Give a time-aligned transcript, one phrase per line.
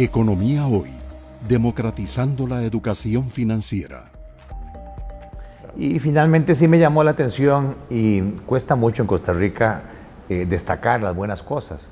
[0.00, 0.90] Economía Hoy,
[1.48, 4.12] democratizando la educación financiera.
[5.76, 9.82] Y finalmente sí me llamó la atención y cuesta mucho en Costa Rica
[10.28, 11.88] eh, destacar las buenas cosas.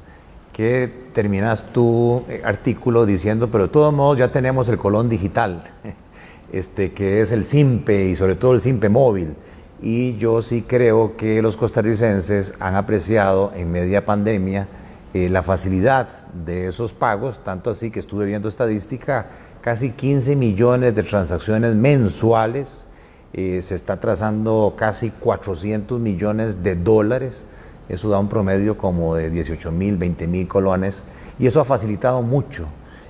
[0.52, 5.64] Que terminas tu eh, artículo diciendo, pero de todos modos ya tenemos el colón digital,
[6.52, 9.34] este, que es el SIMPE y sobre todo el SIMPE móvil.
[9.82, 14.68] Y yo sí creo que los costarricenses han apreciado en media pandemia
[15.14, 19.26] eh, la facilidad de esos pagos, tanto así que estuve viendo estadística,
[19.60, 22.86] casi 15 millones de transacciones mensuales,
[23.32, 27.44] eh, se está trazando casi 400 millones de dólares,
[27.88, 31.02] eso da un promedio como de 18 mil, 20 mil colones,
[31.38, 32.66] y eso ha facilitado mucho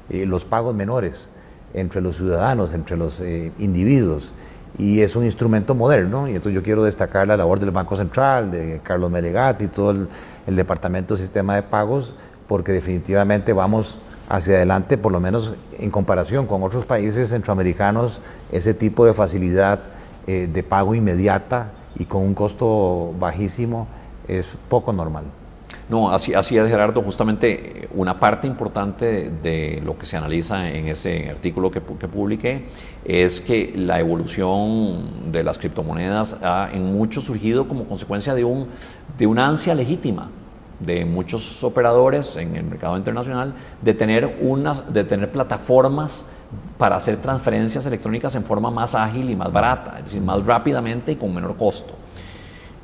[0.08, 1.28] eh, los pagos menores
[1.74, 3.20] entre los ciudadanos, entre los
[3.58, 4.32] individuos
[4.78, 8.50] y es un instrumento moderno, y entonces yo quiero destacar la labor del Banco Central,
[8.50, 10.08] de Carlos Melegati y todo el,
[10.56, 12.14] Departamento de Sistema de Pagos,
[12.46, 18.20] porque definitivamente vamos hacia adelante, por lo menos en comparación con otros países centroamericanos,
[18.52, 19.80] ese tipo de facilidad
[20.26, 23.86] eh, de pago inmediata y con un costo bajísimo
[24.28, 25.24] es poco normal.
[25.88, 31.30] No, así, es Gerardo, justamente una parte importante de, lo que se analiza en ese
[31.30, 32.64] artículo que, que, publiqué
[33.04, 38.66] es que la evolución de las criptomonedas ha en mucho surgido como consecuencia de, un,
[39.16, 40.28] de una ansia legítima
[40.80, 46.24] de muchos operadores en el mercado internacional de tener, unas, de tener plataformas
[46.78, 51.12] para hacer transferencias electrónicas en forma más ágil y más barata, es decir, más rápidamente
[51.12, 51.94] y con menor costo.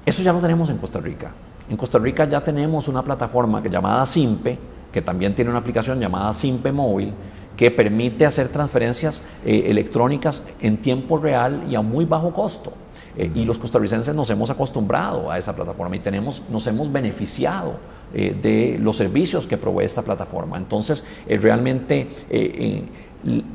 [0.07, 1.33] Eso ya lo tenemos en Costa Rica.
[1.73, 4.59] En Costa Rica ya tenemos una plataforma llamada Simpe,
[4.93, 7.15] que también tiene una aplicación llamada Simpe Móvil,
[7.57, 12.75] que permite hacer transferencias eh, electrónicas en tiempo real y a muy bajo costo.
[13.17, 17.77] Eh, y los costarricenses nos hemos acostumbrado a esa plataforma y tenemos, nos hemos beneficiado
[18.13, 20.59] eh, de los servicios que provee esta plataforma.
[20.59, 22.07] Entonces, realmente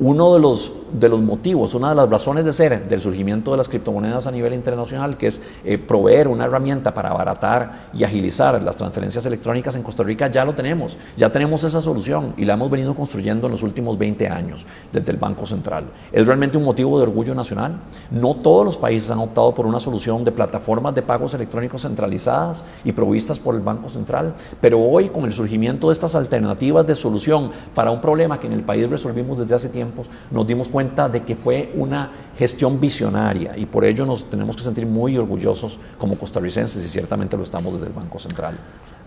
[0.00, 3.58] uno de los, de los motivos, una de las razones de ser del surgimiento de
[3.58, 8.62] las criptomonedas a nivel internacional, que es eh, proveer una herramienta para abaratar y agilizar
[8.62, 12.54] las transferencias electrónicas en Costa Rica, ya lo tenemos, ya tenemos esa solución y la
[12.54, 15.84] hemos venido construyendo en los últimos 20 años desde el Banco Central.
[16.12, 17.78] Es realmente un motivo de orgullo nacional.
[18.10, 22.64] No todos los países han optado por una solución de plataformas de pagos electrónicos centralizadas
[22.84, 26.94] y provistas por el Banco Central, pero hoy con el surgimiento de estas alternativas de
[26.94, 31.08] solución para un problema que en el país resolvimos desde hace tiempos, nos dimos cuenta
[31.08, 35.78] de que fue una gestión visionaria y por ello nos tenemos que sentir muy orgullosos
[35.98, 38.56] como costarricenses y ciertamente lo estamos desde el Banco Central.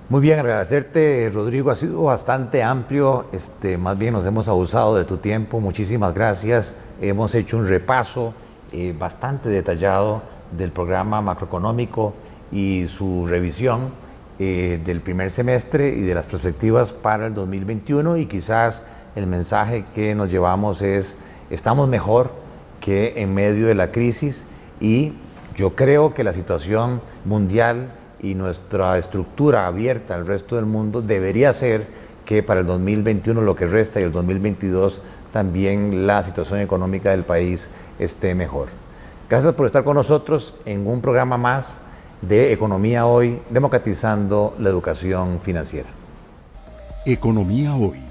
[0.10, 1.72] Muy bien, agradecerte, Rodrigo.
[1.72, 3.28] Ha sido bastante amplio.
[3.32, 5.62] Este, más bien nos hemos abusado de tu tiempo.
[5.62, 6.76] Muchísimas gracias.
[7.00, 8.34] Hemos hecho un repaso
[8.74, 12.14] eh, bastante detallado del programa macroeconómico
[12.52, 13.92] y su revisión
[14.38, 18.84] eh, del primer semestre y de las perspectivas para el 2021 y quizás
[19.16, 21.18] el mensaje que nos llevamos es,
[21.50, 22.32] estamos mejor
[22.80, 24.46] que en medio de la crisis
[24.80, 25.14] y
[25.56, 27.92] yo creo que la situación mundial
[28.22, 31.88] y nuestra estructura abierta al resto del mundo debería ser
[32.26, 35.02] que para el 2021 lo que resta y el 2022
[35.34, 38.68] también la situación económica del país esté mejor.
[39.30, 41.80] Gracias por estar con nosotros en un programa más
[42.22, 45.90] de Economía Hoy, democratizando la educación financiera.
[47.06, 48.11] Economía Hoy